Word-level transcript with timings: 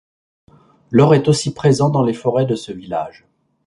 L'or 0.89 1.13
est 1.13 1.27
aussi 1.27 1.53
présent 1.53 1.91
dans 1.91 2.01
les 2.01 2.15
forêts 2.15 2.47
de 2.47 2.55
ce 2.55 2.71
village. 2.71 3.23